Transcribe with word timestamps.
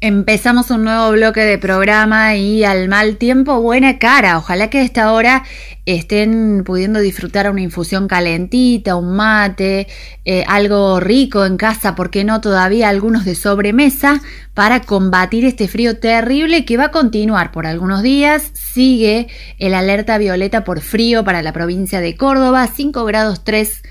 Empezamos 0.00 0.70
un 0.70 0.84
nuevo 0.84 1.10
bloque 1.10 1.40
de 1.40 1.58
programa 1.58 2.36
y 2.36 2.62
al 2.62 2.88
mal 2.88 3.16
tiempo 3.16 3.60
buena 3.60 3.98
cara. 3.98 4.38
Ojalá 4.38 4.70
que 4.70 4.78
a 4.78 4.82
esta 4.82 5.12
hora 5.12 5.42
estén 5.86 6.62
pudiendo 6.64 7.00
disfrutar 7.00 7.50
una 7.50 7.62
infusión 7.62 8.06
calentita, 8.06 8.94
un 8.94 9.16
mate, 9.16 9.88
eh, 10.24 10.44
algo 10.46 11.00
rico 11.00 11.44
en 11.44 11.56
casa, 11.56 11.96
porque 11.96 12.22
no 12.22 12.40
todavía 12.40 12.88
algunos 12.88 13.24
de 13.24 13.34
sobremesa 13.34 14.20
para 14.54 14.82
combatir 14.82 15.44
este 15.44 15.66
frío 15.66 15.98
terrible 15.98 16.64
que 16.64 16.76
va 16.76 16.84
a 16.84 16.90
continuar 16.92 17.50
por 17.50 17.66
algunos 17.66 18.00
días. 18.04 18.52
Sigue 18.54 19.26
el 19.58 19.74
alerta 19.74 20.16
violeta 20.16 20.62
por 20.62 20.80
frío 20.80 21.24
para 21.24 21.42
la 21.42 21.52
provincia 21.52 22.00
de 22.00 22.16
Córdoba, 22.16 22.68
5 22.72 23.04
grados 23.04 23.42
3 23.42 23.82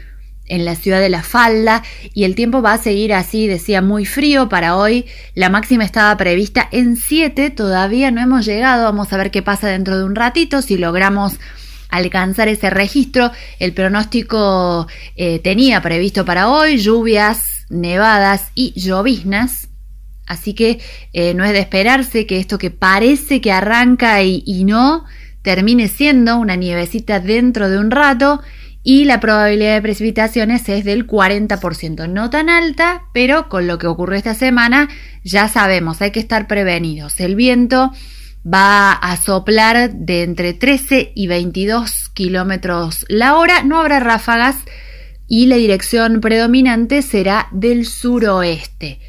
en 0.48 0.66
la 0.66 0.76
ciudad 0.76 1.00
de 1.00 1.10
La 1.10 1.24
Falda 1.24 1.84
y 2.14 2.24
el 2.24 2.36
tiempo 2.36 2.62
va 2.62 2.74
a 2.74 2.78
seguir 2.78 3.14
así, 3.14 3.48
decía, 3.48 3.82
muy 3.82 4.06
frío 4.06 4.50
para 4.50 4.76
hoy. 4.78 5.06
La 5.36 5.50
máxima 5.50 5.84
estaba 5.84 6.16
prevista 6.18 6.68
en 6.72 6.96
7, 6.96 7.50
todavía 7.52 8.12
no 8.12 8.22
hemos 8.22 8.46
llegado, 8.46 8.86
vamos 8.86 9.12
a 9.14 9.18
ver 9.18 9.32
qué 9.32 9.42
pasa 9.42 9.68
dentro 9.68 9.98
de 9.98 10.04
un 10.04 10.16
ratito, 10.16 10.62
si 10.62 10.78
logramos 10.78 11.40
alcanzar 11.90 12.48
ese 12.48 12.70
registro. 12.70 13.32
El 13.60 13.74
pronóstico 13.74 14.88
eh, 15.16 15.40
tenía 15.40 15.82
previsto 15.82 16.26
para 16.26 16.50
hoy 16.50 16.78
lluvias, 16.78 17.66
nevadas 17.70 18.52
y 18.56 18.74
lloviznas. 18.80 19.70
Así 20.26 20.54
que 20.54 20.80
eh, 21.14 21.34
no 21.34 21.46
es 21.46 21.54
de 21.54 21.60
esperarse 21.60 22.26
que 22.26 22.40
esto 22.40 22.58
que 22.58 22.70
parece 22.70 23.40
que 23.40 23.52
arranca 23.52 24.22
y, 24.24 24.44
y 24.46 24.66
no 24.66 25.06
termine 25.42 25.88
siendo 25.88 26.38
una 26.38 26.58
nievecita 26.58 27.22
dentro 27.22 27.70
de 27.70 27.80
un 27.80 27.90
rato 27.90 28.42
y 28.90 29.04
la 29.04 29.20
probabilidad 29.20 29.74
de 29.74 29.82
precipitaciones 29.82 30.70
es 30.70 30.86
del 30.86 31.06
40%, 31.06 32.08
no 32.08 32.30
tan 32.30 32.50
alta, 32.50 33.04
pero 33.14 33.50
con 33.50 33.68
lo 33.68 33.80
que 33.80 33.88
ocurrió 33.88 34.18
esta 34.18 34.34
semana 34.34 34.88
ya 35.26 35.50
sabemos, 35.50 36.02
hay 36.02 36.12
que 36.12 36.22
estar 36.22 36.48
prevenidos. 36.48 37.20
El 37.20 37.36
viento 37.36 37.92
va 38.46 38.94
a 38.94 39.18
soplar 39.18 39.92
de 39.94 40.24
entre 40.24 40.54
13 40.54 41.12
y 41.14 41.28
22 41.28 42.08
kilómetros 42.14 43.06
la 43.10 43.36
hora, 43.36 43.62
no 43.62 43.78
habrá 43.78 44.00
ráfagas 44.00 44.56
y 45.28 45.48
la 45.48 45.58
dirección 45.58 46.22
predominante 46.22 47.02
será 47.02 47.50
del 47.52 47.86
suroeste. 47.86 49.02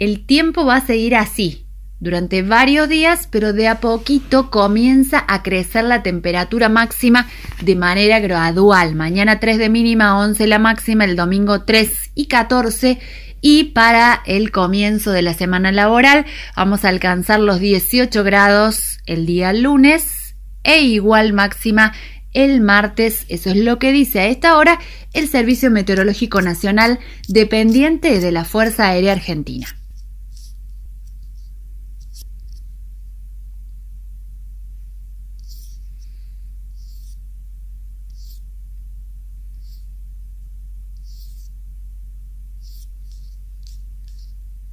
El 0.00 0.26
tiempo 0.26 0.66
va 0.66 0.74
a 0.74 0.86
seguir 0.86 1.14
así, 1.14 1.68
durante 2.00 2.42
varios 2.42 2.88
días, 2.88 3.28
pero 3.30 3.52
de 3.52 3.68
a 3.68 3.80
poquito 3.80 4.50
comienza 4.50 5.24
a 5.28 5.42
crecer 5.42 5.84
la 5.84 6.02
temperatura 6.02 6.68
máxima 6.68 7.28
de 7.62 7.76
manera 7.76 8.18
gradual. 8.18 8.94
Mañana 8.94 9.38
3 9.38 9.58
de 9.58 9.68
mínima, 9.68 10.18
11 10.18 10.46
la 10.46 10.58
máxima, 10.58 11.04
el 11.04 11.14
domingo 11.14 11.62
3 11.62 12.12
y 12.14 12.26
14 12.26 12.98
y 13.42 13.64
para 13.64 14.22
el 14.26 14.50
comienzo 14.50 15.12
de 15.12 15.22
la 15.22 15.34
semana 15.34 15.72
laboral 15.72 16.26
vamos 16.56 16.84
a 16.84 16.88
alcanzar 16.88 17.40
los 17.40 17.58
18 17.58 18.22
grados 18.22 18.98
el 19.06 19.24
día 19.24 19.52
lunes 19.52 20.34
e 20.62 20.82
igual 20.82 21.32
máxima 21.32 21.92
el 22.32 22.60
martes, 22.60 23.24
eso 23.28 23.50
es 23.50 23.56
lo 23.56 23.78
que 23.78 23.92
dice 23.92 24.20
a 24.20 24.26
esta 24.26 24.56
hora 24.56 24.78
el 25.14 25.28
Servicio 25.28 25.70
Meteorológico 25.70 26.40
Nacional 26.40 27.00
dependiente 27.28 28.20
de 28.20 28.30
la 28.30 28.44
Fuerza 28.44 28.88
Aérea 28.88 29.12
Argentina. 29.12 29.79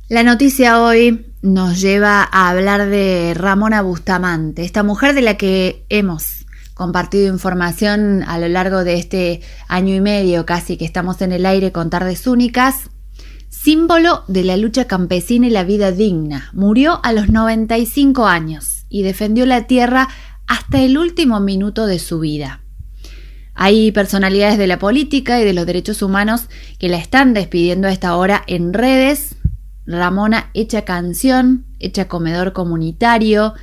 La 0.09 0.23
noticia 0.23 0.81
hoy 0.81 1.25
nos 1.41 1.81
lleva 1.81 2.23
a 2.31 2.49
hablar 2.49 2.87
de 2.87 3.33
Ramona 3.35 3.81
Bustamante, 3.81 4.63
esta 4.63 4.81
mujer 4.81 5.13
de 5.13 5.21
la 5.21 5.35
que 5.35 5.83
hemos 5.89 6.45
compartido 6.75 7.27
información 7.27 8.23
a 8.25 8.39
lo 8.39 8.47
largo 8.47 8.85
de 8.85 8.93
este 8.93 9.41
año 9.67 9.93
y 9.93 9.99
medio 9.99 10.45
casi 10.45 10.77
que 10.77 10.85
estamos 10.85 11.21
en 11.21 11.33
el 11.33 11.45
aire 11.45 11.73
con 11.73 11.89
tardes 11.89 12.25
únicas, 12.25 12.89
símbolo 13.49 14.23
de 14.29 14.45
la 14.45 14.55
lucha 14.55 14.85
campesina 14.85 15.47
y 15.47 15.49
la 15.49 15.65
vida 15.65 15.91
digna. 15.91 16.51
Murió 16.53 17.01
a 17.03 17.11
los 17.11 17.27
95 17.27 18.27
años 18.27 18.85
y 18.87 19.03
defendió 19.03 19.45
la 19.45 19.67
tierra 19.67 20.07
hasta 20.47 20.81
el 20.81 20.97
último 20.97 21.41
minuto 21.41 21.85
de 21.85 21.99
su 21.99 22.21
vida. 22.21 22.61
Hay 23.59 23.91
personalidades 23.91 24.59
de 24.59 24.67
la 24.67 24.77
política 24.77 25.41
y 25.41 25.43
de 25.43 25.51
los 25.51 25.65
derechos 25.65 26.03
humanos 26.03 26.43
que 26.77 26.89
la 26.89 26.97
están 26.97 27.33
despidiendo 27.33 27.87
a 27.87 27.91
esta 27.91 28.15
hora 28.15 28.43
en 28.45 28.71
redes 28.71 29.35
Ramona 29.87 30.51
hecha 30.53 30.83
canción, 30.83 31.65
hecha 31.79 32.07
comedor 32.07 32.53
comunitario, 32.53 33.53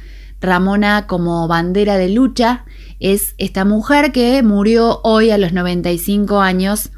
Ramona 0.40 1.06
como 1.06 1.46
bandera 1.46 1.96
de 1.96 2.08
lucha, 2.08 2.64
es 2.98 3.34
esta 3.38 3.64
mujer 3.64 4.10
que 4.12 4.42
murió 4.42 5.00
hoy 5.04 5.30
a 5.30 5.38
los 5.38 5.52
95 5.52 6.40
años 6.40 6.90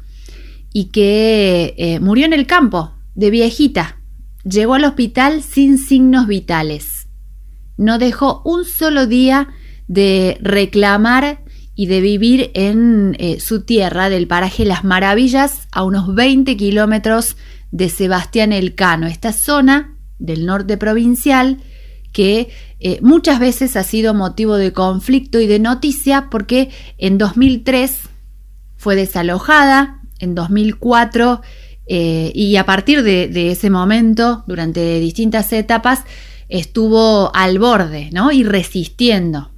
y 0.73 0.85
que 0.85 1.75
eh, 1.77 1.99
murió 1.99 2.25
en 2.25 2.33
el 2.33 2.47
campo, 2.47 2.93
de 3.15 3.29
viejita. 3.29 3.99
Llegó 4.43 4.75
al 4.75 4.85
hospital 4.85 5.41
sin 5.43 5.77
signos 5.77 6.27
vitales. 6.27 7.07
No 7.75 7.99
dejó 7.99 8.41
un 8.45 8.63
solo 8.63 9.07
día 9.07 9.49
de 9.87 10.37
reclamar 10.41 11.43
y 11.75 11.87
de 11.87 12.01
vivir 12.01 12.51
en 12.53 13.15
eh, 13.19 13.39
su 13.39 13.63
tierra 13.63 14.09
del 14.09 14.27
paraje 14.27 14.65
Las 14.65 14.83
Maravillas, 14.83 15.67
a 15.71 15.83
unos 15.83 16.13
20 16.15 16.57
kilómetros 16.57 17.37
de 17.71 17.89
Sebastián 17.89 18.53
Elcano, 18.53 19.07
esta 19.07 19.33
zona 19.33 19.97
del 20.19 20.45
norte 20.45 20.77
provincial 20.77 21.59
que 22.11 22.49
eh, 22.79 22.99
muchas 23.01 23.39
veces 23.39 23.75
ha 23.75 23.83
sido 23.83 24.13
motivo 24.13 24.55
de 24.55 24.73
conflicto 24.73 25.39
y 25.39 25.47
de 25.47 25.59
noticia 25.59 26.29
porque 26.31 26.69
en 26.97 27.17
2003 27.17 27.99
fue 28.77 28.95
desalojada, 28.95 30.01
en 30.19 30.33
2004 30.33 31.41
eh, 31.85 32.31
y 32.33 32.55
a 32.55 32.65
partir 32.65 33.03
de, 33.03 33.27
de, 33.27 33.51
ese 33.51 33.69
momento, 33.69 34.43
durante 34.47 34.99
distintas 34.99 35.53
etapas, 35.53 36.03
estuvo 36.49 37.31
al 37.35 37.59
borde 37.59 38.09
¿no? 38.11 38.31
y 38.31 38.43
resistiendo. 38.43 39.51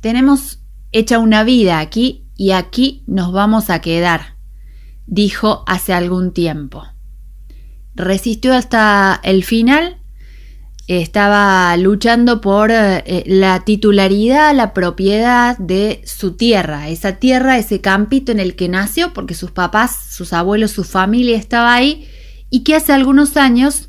Tenemos 0.00 0.60
hecha 0.92 1.18
una 1.18 1.44
vida 1.44 1.78
aquí 1.78 2.26
y 2.36 2.52
aquí 2.52 3.02
nos 3.06 3.32
vamos 3.32 3.68
a 3.68 3.80
quedar 3.80 4.37
dijo 5.08 5.64
hace 5.66 5.92
algún 5.92 6.32
tiempo. 6.32 6.86
Resistió 7.94 8.54
hasta 8.54 9.18
el 9.24 9.42
final, 9.42 9.96
estaba 10.86 11.76
luchando 11.76 12.40
por 12.40 12.70
eh, 12.70 13.24
la 13.26 13.64
titularidad, 13.64 14.54
la 14.54 14.72
propiedad 14.72 15.58
de 15.58 16.02
su 16.06 16.36
tierra, 16.36 16.88
esa 16.88 17.16
tierra, 17.16 17.58
ese 17.58 17.80
campito 17.80 18.30
en 18.30 18.38
el 18.38 18.54
que 18.54 18.68
nació, 18.68 19.12
porque 19.12 19.34
sus 19.34 19.50
papás, 19.50 19.96
sus 20.10 20.32
abuelos, 20.32 20.70
su 20.70 20.84
familia 20.84 21.36
estaba 21.36 21.74
ahí, 21.74 22.08
y 22.50 22.62
que 22.62 22.76
hace 22.76 22.92
algunos 22.92 23.36
años 23.36 23.88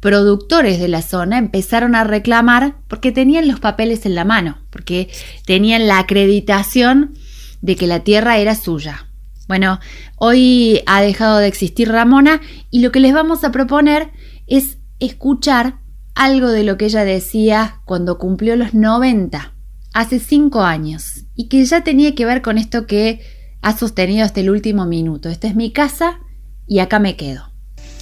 productores 0.00 0.80
de 0.80 0.88
la 0.88 1.02
zona 1.02 1.36
empezaron 1.36 1.94
a 1.94 2.04
reclamar 2.04 2.76
porque 2.88 3.12
tenían 3.12 3.46
los 3.46 3.60
papeles 3.60 4.06
en 4.06 4.14
la 4.14 4.24
mano, 4.24 4.58
porque 4.70 5.10
tenían 5.44 5.86
la 5.86 5.98
acreditación 5.98 7.14
de 7.60 7.76
que 7.76 7.86
la 7.86 8.00
tierra 8.00 8.38
era 8.38 8.54
suya. 8.54 9.09
Bueno, 9.50 9.80
hoy 10.14 10.80
ha 10.86 11.02
dejado 11.02 11.38
de 11.38 11.48
existir 11.48 11.90
Ramona 11.90 12.40
y 12.70 12.82
lo 12.82 12.92
que 12.92 13.00
les 13.00 13.12
vamos 13.12 13.42
a 13.42 13.50
proponer 13.50 14.12
es 14.46 14.78
escuchar 15.00 15.80
algo 16.14 16.50
de 16.50 16.62
lo 16.62 16.78
que 16.78 16.84
ella 16.84 17.04
decía 17.04 17.80
cuando 17.84 18.16
cumplió 18.16 18.54
los 18.54 18.74
90, 18.74 19.52
hace 19.92 20.20
cinco 20.20 20.60
años, 20.60 21.24
y 21.34 21.48
que 21.48 21.64
ya 21.64 21.82
tenía 21.82 22.14
que 22.14 22.26
ver 22.26 22.42
con 22.42 22.58
esto 22.58 22.86
que 22.86 23.22
ha 23.60 23.76
sostenido 23.76 24.24
hasta 24.24 24.38
el 24.38 24.50
último 24.50 24.86
minuto. 24.86 25.28
Esta 25.28 25.48
es 25.48 25.56
mi 25.56 25.72
casa 25.72 26.20
y 26.68 26.78
acá 26.78 27.00
me 27.00 27.16
quedo. 27.16 27.50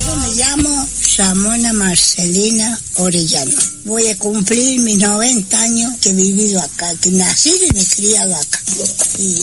Yo 0.01 0.17
me 0.17 0.35
llamo 0.35 0.85
Ramona 1.19 1.73
Marcelina 1.73 2.81
Orellano. 2.95 3.51
Voy 3.87 4.07
a 4.07 4.17
cumplir 4.19 4.81
mis 4.83 4.99
90 4.99 5.61
años 5.61 5.99
que 6.01 6.11
he 6.11 6.13
vivido 6.13 6.63
acá, 6.63 6.95
que 7.01 7.11
nací 7.11 7.51
y 7.51 7.75
me 7.75 7.83
he 7.83 7.87
criado 7.87 8.37
acá. 8.37 8.61
Y 9.19 9.35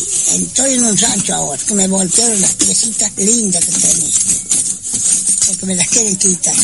estoy 0.41 0.75
en 0.75 0.85
un 0.85 0.97
rancho 0.97 1.35
ahora, 1.35 1.61
que 1.61 1.75
me 1.75 1.89
voltearon 1.89 2.39
las 2.39 2.53
piecitas 2.53 3.11
lindas 3.17 3.65
que 3.65 3.71
tenía, 3.73 4.13
porque 5.47 5.65
me 5.65 5.75
las 5.75 5.89
quieren 5.89 6.15
quitar. 6.15 6.55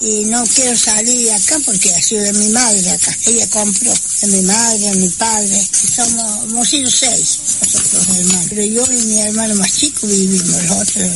Y 0.00 0.24
no 0.24 0.42
quiero 0.46 0.78
salir 0.78 1.26
de 1.26 1.34
acá 1.34 1.58
porque 1.66 1.94
ha 1.94 2.00
sido 2.00 2.22
de 2.22 2.32
mi 2.32 2.48
madre 2.48 2.90
acá. 2.90 3.14
Ella 3.26 3.46
compró 3.50 3.92
de 4.22 4.26
mi 4.28 4.42
madre, 4.44 4.78
de 4.78 4.94
mi 4.94 5.08
padre. 5.10 5.68
Somos, 5.94 6.44
hemos 6.44 6.68
sido 6.68 6.90
seis, 6.90 7.38
nosotros 7.60 8.16
hermanos. 8.16 8.46
Pero 8.48 8.62
yo 8.62 8.92
y 8.94 9.06
mi 9.08 9.18
hermano 9.18 9.56
más 9.56 9.76
chico 9.76 10.06
vivimos, 10.06 10.62
los 10.64 10.70
otros 10.70 11.06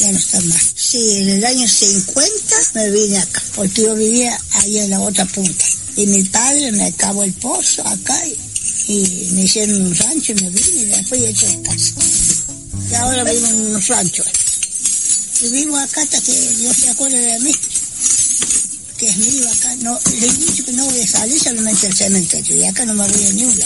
ya 0.00 0.10
no 0.12 0.18
están 0.18 0.48
más. 0.48 0.72
Sí, 0.74 1.18
en 1.18 1.28
el 1.28 1.44
año 1.44 1.68
50 1.68 2.56
me 2.74 2.90
vine 2.90 3.18
acá, 3.18 3.42
porque 3.54 3.82
yo 3.82 3.94
vivía 3.94 4.38
ahí 4.52 4.78
en 4.78 4.90
la 4.90 5.00
otra 5.00 5.26
punta. 5.26 5.64
Y 5.96 6.06
mi 6.06 6.24
padre 6.24 6.72
me 6.72 6.84
acabó 6.84 7.22
el 7.22 7.32
pozo 7.34 7.86
acá 7.86 8.18
y, 8.26 9.30
me 9.34 9.42
hicieron 9.42 9.80
un 9.82 9.94
rancho 9.94 10.32
y 10.32 10.34
me 10.36 10.50
vine 10.50 10.82
y 10.82 10.84
después 10.86 11.20
he 11.20 11.28
hecho 11.28 11.62
casa. 11.62 11.94
Y 12.90 12.94
ahora 12.94 13.24
vivo 13.24 13.46
en 13.46 13.60
unos 13.66 13.86
ranchos. 13.86 14.26
Y 15.42 15.48
vivo 15.50 15.76
acá 15.76 16.02
hasta 16.02 16.20
que 16.20 16.32
Dios 16.32 16.76
se 16.76 16.90
acuerde 16.90 17.18
de 17.18 17.38
mí, 17.40 17.54
que 18.98 19.06
es 19.06 19.46
acá, 19.46 19.76
no, 19.76 19.98
le 20.18 20.26
he 20.26 20.32
dicho 20.32 20.64
que 20.64 20.72
no 20.72 20.84
voy 20.84 21.00
a 21.00 21.06
salir 21.06 21.38
solamente 21.40 21.86
al 21.86 21.94
cementerio, 21.94 22.56
y 22.56 22.64
acá 22.64 22.84
no 22.84 22.94
me 22.94 23.06
voy 23.06 23.26
a 23.26 23.32
ni 23.32 23.44
un 23.44 23.58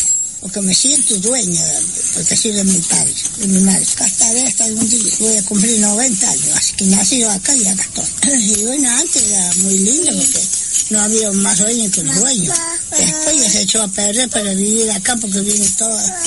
porque 0.44 0.60
me 0.60 0.74
siento 0.74 1.16
dueña, 1.20 1.64
porque 2.12 2.36
soy 2.36 2.52
de 2.52 2.64
mi 2.64 2.76
padre, 2.76 3.14
de 3.38 3.46
mi 3.46 3.60
madre. 3.60 3.86
Hasta 3.98 4.30
ver 4.34 4.46
hasta 4.46 4.64
algún 4.64 4.90
día 4.90 5.14
voy 5.20 5.36
a 5.38 5.42
cumplir 5.46 5.80
90 5.80 6.30
años, 6.30 6.48
así 6.54 6.74
que 6.74 6.84
nací 6.84 7.22
acá 7.22 7.56
y 7.56 7.66
acá 7.66 7.82
estoy. 7.82 8.04
Y 8.60 8.64
bueno, 8.64 8.90
antes 8.90 9.22
era 9.22 9.54
muy 9.62 9.78
lindo 9.78 10.12
porque 10.12 10.40
no 10.90 11.00
había 11.00 11.32
más 11.32 11.58
dueño 11.60 11.90
que 11.90 12.00
un 12.00 12.14
dueño. 12.14 12.52
Después 12.90 13.36
ya 13.40 13.50
se 13.50 13.62
echó 13.62 13.82
a 13.84 13.88
perder 13.88 14.28
para 14.28 14.52
vivir 14.52 14.90
acá 14.90 15.16
porque 15.16 15.40
viene 15.40 15.66
toda 15.78 16.20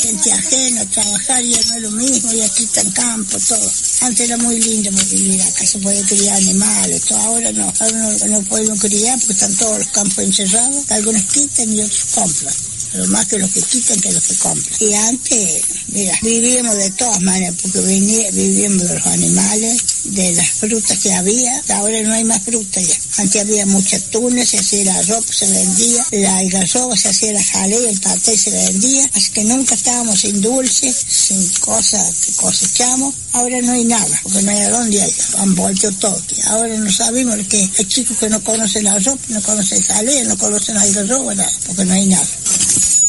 gente 0.00 0.32
ajena 0.32 0.80
a 0.80 0.86
trabajar, 0.86 1.42
ya 1.42 1.58
no 1.64 1.74
es 1.74 1.82
lo 1.82 1.90
mismo, 1.90 2.32
ya 2.32 2.48
quitan 2.50 2.90
campo, 2.92 3.36
todo. 3.48 3.72
Antes 4.02 4.20
era 4.20 4.36
muy 4.36 4.60
lindo 4.60 4.90
vivir 5.10 5.42
acá, 5.42 5.66
se 5.66 5.80
puede 5.80 6.00
criar 6.04 6.36
animales, 6.36 7.02
todo. 7.06 7.18
ahora 7.18 7.50
no, 7.50 7.72
ahora 7.80 7.98
no, 7.98 8.26
no 8.28 8.42
pueden 8.44 8.78
criar 8.78 9.18
porque 9.18 9.32
están 9.32 9.56
todos 9.56 9.78
los 9.78 9.88
campos 9.88 10.18
encerrados, 10.18 10.88
algunos 10.90 11.24
quitan 11.24 11.72
y 11.72 11.80
otros 11.80 12.04
compran 12.14 12.54
pero 12.94 13.08
más 13.08 13.26
que 13.26 13.38
los 13.40 13.50
que 13.50 13.60
quitan 13.60 14.00
que 14.00 14.12
los 14.12 14.22
que 14.22 14.36
compran. 14.36 14.76
Y 14.78 14.94
antes, 14.94 15.62
mira, 15.88 16.16
vivíamos 16.22 16.76
de 16.76 16.90
todas 16.92 17.20
maneras, 17.22 17.56
porque 17.60 17.80
vivíamos 17.80 18.86
de 18.86 18.94
los 18.94 19.06
animales, 19.06 19.82
de 20.04 20.32
las 20.34 20.48
frutas 20.50 21.00
que 21.00 21.12
había, 21.12 21.60
ahora 21.70 22.00
no 22.02 22.12
hay 22.12 22.22
más 22.22 22.44
fruta 22.44 22.80
ya. 22.80 22.96
Antes 23.16 23.42
había 23.42 23.66
muchas 23.66 24.00
tunas, 24.12 24.48
se 24.48 24.58
hacía 24.58 24.84
la 24.84 25.02
ropa, 25.02 25.26
se 25.32 25.48
vendía, 25.48 26.06
la 26.12 26.36
algarroba, 26.36 26.96
se 26.96 27.08
hacía 27.08 27.32
la 27.32 27.42
jalea, 27.42 27.90
el 27.90 28.00
paté 28.00 28.38
se 28.38 28.52
vendía, 28.52 29.10
así 29.12 29.32
que 29.32 29.42
nunca 29.42 29.74
estábamos 29.74 30.20
sin 30.20 30.40
dulces, 30.40 30.94
sin 30.94 31.48
cosas 31.58 32.14
que 32.24 32.32
cosechamos. 32.34 33.12
Ahora 33.32 33.60
no 33.60 33.72
hay 33.72 33.84
nada, 33.84 34.20
porque 34.22 34.42
no 34.42 34.52
hay 34.52 34.58
a 34.58 34.70
dónde 34.70 35.02
hay, 35.02 35.12
han 35.38 35.56
vuelto 35.56 35.90
todo. 35.94 36.22
Ahora 36.46 36.76
no 36.76 36.92
sabemos 36.92 37.36
que 37.48 37.68
hay 37.76 37.84
chicos 37.86 38.16
que 38.18 38.30
no 38.30 38.44
conocen 38.44 38.84
la 38.84 38.96
ropa, 39.00 39.24
no 39.30 39.42
conocen 39.42 39.82
jalea, 39.82 40.22
no 40.22 40.38
conocen 40.38 40.76
la 40.76 40.82
algarroba, 40.82 41.34
nada, 41.34 41.52
porque 41.66 41.84
no 41.84 41.94
hay 41.94 42.06
nada. 42.06 42.28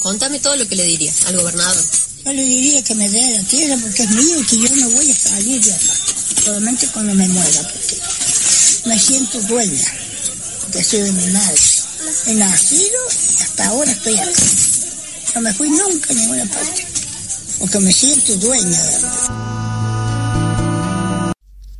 Contame 0.06 0.40
todo 0.40 0.56
lo 0.56 0.68
que 0.68 0.76
le 0.76 0.84
diría 0.84 1.12
al 1.26 1.36
gobernador. 1.36 1.84
Yo 2.26 2.32
le 2.32 2.44
diría 2.44 2.84
que 2.84 2.94
me 2.94 3.10
dé 3.10 3.28
la 3.40 3.42
tierra 3.42 3.76
porque 3.82 4.04
es 4.04 4.10
mío 4.12 4.40
y 4.40 4.46
que 4.46 4.60
yo 4.60 4.76
no 4.76 4.90
voy 4.92 5.10
a 5.10 5.16
salir 5.16 5.60
de 5.66 5.74
acá. 5.74 5.94
Solamente 6.44 6.88
cuando 6.90 7.16
me 7.16 7.28
muera, 7.28 7.62
porque 7.64 7.98
me 8.86 9.00
siento 9.00 9.42
dueña, 9.42 9.84
porque 10.62 10.84
soy 10.84 11.00
de 11.00 11.12
mi 11.12 11.26
madre. 11.32 11.60
He 12.28 12.36
nacido 12.36 13.00
y 13.40 13.42
hasta 13.42 13.66
ahora 13.66 13.92
estoy 13.92 14.20
acá. 14.20 14.44
No 15.34 15.42
me 15.42 15.54
fui 15.56 15.72
nunca 15.72 16.14
a 16.14 16.16
ninguna 16.16 16.46
parte, 16.46 16.86
porque 17.58 17.80
me 17.80 17.92
siento 17.92 18.36
dueña 18.36 18.84
de 18.84 19.45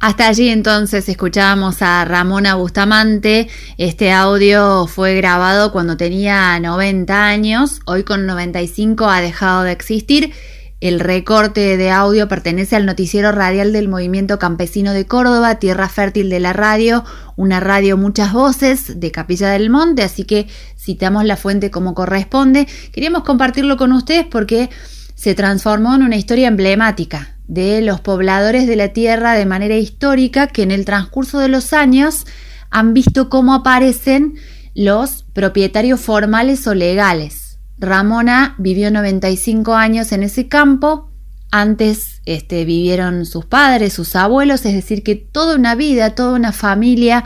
hasta 0.06 0.28
allí 0.28 0.50
entonces 0.50 1.10
escuchábamos 1.10 1.82
a 1.82 2.06
Ramona 2.06 2.54
Bustamante. 2.54 3.48
Este 3.80 4.12
audio 4.12 4.86
fue 4.86 5.16
grabado 5.16 5.72
cuando 5.72 5.98
tenía 5.98 6.60
90 6.60 7.26
años. 7.26 7.80
Hoy 7.88 8.04
con 8.04 8.28
95 8.28 9.10
ha 9.10 9.20
dejado 9.20 9.64
de 9.64 9.72
existir. 9.72 10.32
El 10.80 11.00
recorte 11.00 11.76
de 11.76 11.90
audio 11.90 12.28
pertenece 12.28 12.76
al 12.76 12.86
noticiero 12.86 13.32
radial 13.32 13.74
del 13.74 13.88
Movimiento 13.88 14.38
Campesino 14.38 14.94
de 14.94 15.08
Córdoba, 15.08 15.56
Tierra 15.56 15.90
Fértil 15.90 16.30
de 16.30 16.40
la 16.40 16.54
Radio, 16.54 17.04
una 17.36 17.60
radio 17.60 17.98
muchas 17.98 18.32
voces 18.32 19.00
de 19.00 19.10
Capilla 19.10 19.50
del 19.50 19.72
Monte, 19.72 20.04
así 20.04 20.24
que 20.24 20.46
citamos 20.78 21.26
la 21.26 21.36
fuente 21.36 21.72
como 21.72 21.96
corresponde. 21.96 22.68
Queríamos 22.92 23.24
compartirlo 23.24 23.76
con 23.76 23.92
ustedes 23.92 24.28
porque 24.30 24.70
se 25.16 25.34
transformó 25.34 25.96
en 25.96 26.04
una 26.04 26.18
historia 26.18 26.48
emblemática 26.48 27.36
de 27.48 27.82
los 27.82 28.02
pobladores 28.02 28.68
de 28.68 28.76
la 28.76 28.90
tierra 28.90 29.34
de 29.34 29.46
manera 29.46 29.78
histórica 29.78 30.48
que 30.48 30.64
en 30.64 30.72
el 30.72 30.86
transcurso 30.86 31.40
de 31.40 31.48
los 31.48 31.74
años 31.74 32.26
han 32.70 32.94
visto 32.94 33.30
cómo 33.30 33.54
aparecen 33.54 34.36
los 34.74 35.24
propietarios 35.34 36.02
formales 36.02 36.68
o 36.68 36.76
legales. 36.76 37.60
Ramona 37.78 38.56
vivió 38.58 38.92
95 38.92 39.76
años 39.76 40.12
en 40.12 40.24
ese 40.24 40.48
campo, 40.48 41.12
antes 41.52 42.22
este, 42.26 42.66
vivieron 42.66 43.26
sus 43.26 43.46
padres, 43.46 43.94
sus 43.94 44.16
abuelos, 44.16 44.66
es 44.66 44.74
decir, 44.74 45.04
que 45.04 45.16
toda 45.16 45.56
una 45.56 45.76
vida, 45.76 46.16
toda 46.16 46.34
una 46.34 46.52
familia 46.52 47.24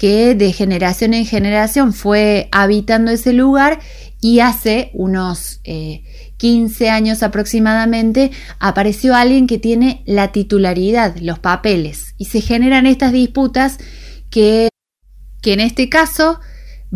que 0.00 0.34
de 0.34 0.54
generación 0.54 1.12
en 1.12 1.26
generación 1.26 1.92
fue 1.92 2.48
habitando 2.52 3.10
ese 3.10 3.34
lugar 3.34 3.80
y 4.18 4.40
hace 4.40 4.90
unos 4.94 5.60
eh, 5.64 6.04
15 6.38 6.88
años 6.88 7.22
aproximadamente, 7.22 8.30
apareció 8.60 9.14
alguien 9.14 9.46
que 9.46 9.58
tiene 9.58 10.02
la 10.06 10.32
titularidad, 10.32 11.16
los 11.18 11.38
papeles, 11.38 12.14
y 12.16 12.24
se 12.24 12.40
generan 12.40 12.86
estas 12.86 13.12
disputas 13.12 13.76
que, 14.30 14.70
que 15.42 15.52
en 15.52 15.60
este 15.60 15.90
caso 15.90 16.40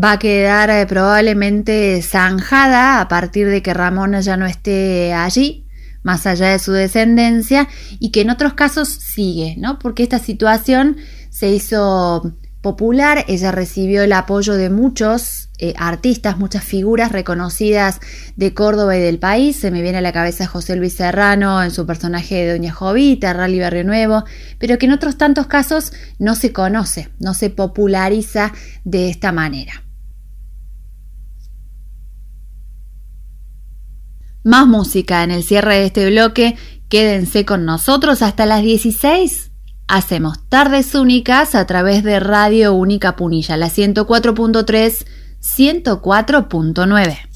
va 0.02 0.12
a 0.12 0.18
quedar 0.18 0.70
eh, 0.70 0.86
probablemente 0.86 2.00
zanjada 2.00 3.02
a 3.02 3.08
partir 3.08 3.48
de 3.48 3.60
que 3.60 3.74
Ramona 3.74 4.22
ya 4.22 4.38
no 4.38 4.46
esté 4.46 5.12
allí, 5.12 5.66
más 6.02 6.26
allá 6.26 6.52
de 6.52 6.58
su 6.58 6.72
descendencia, 6.72 7.68
y 8.00 8.12
que 8.12 8.22
en 8.22 8.30
otros 8.30 8.54
casos 8.54 8.88
sigue, 8.88 9.56
¿no? 9.58 9.78
Porque 9.78 10.02
esta 10.04 10.20
situación 10.20 10.96
se 11.28 11.50
hizo 11.50 12.34
popular, 12.64 13.26
ella 13.28 13.52
recibió 13.52 14.02
el 14.02 14.12
apoyo 14.14 14.54
de 14.54 14.70
muchos 14.70 15.50
eh, 15.58 15.74
artistas, 15.76 16.38
muchas 16.38 16.64
figuras 16.64 17.12
reconocidas 17.12 18.00
de 18.36 18.54
Córdoba 18.54 18.96
y 18.96 19.00
del 19.00 19.18
país. 19.18 19.56
Se 19.56 19.70
me 19.70 19.82
viene 19.82 19.98
a 19.98 20.00
la 20.00 20.14
cabeza 20.14 20.46
José 20.46 20.74
Luis 20.74 20.94
Serrano 20.94 21.62
en 21.62 21.70
su 21.70 21.84
personaje 21.86 22.36
de 22.36 22.52
Doña 22.52 22.72
Jovita, 22.72 23.34
Rally 23.34 23.60
Barrio 23.60 23.84
Nuevo, 23.84 24.24
pero 24.58 24.78
que 24.78 24.86
en 24.86 24.92
otros 24.92 25.18
tantos 25.18 25.46
casos 25.46 25.92
no 26.18 26.34
se 26.36 26.54
conoce, 26.54 27.10
no 27.20 27.34
se 27.34 27.50
populariza 27.50 28.54
de 28.84 29.10
esta 29.10 29.30
manera. 29.30 29.84
Más 34.42 34.66
música 34.66 35.22
en 35.22 35.30
el 35.32 35.44
cierre 35.44 35.76
de 35.76 35.84
este 35.84 36.10
bloque. 36.10 36.56
Quédense 36.88 37.44
con 37.44 37.66
nosotros 37.66 38.22
hasta 38.22 38.46
las 38.46 38.62
16 38.62 39.53
Hacemos 39.86 40.38
tardes 40.48 40.94
únicas 40.94 41.54
a 41.54 41.66
través 41.66 42.02
de 42.02 42.18
Radio 42.18 42.72
Única 42.72 43.16
Punilla, 43.16 43.56
la 43.58 43.68
104.3, 43.68 45.06
104.9. 45.40 47.33